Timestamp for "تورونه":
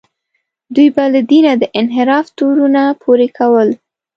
2.37-2.83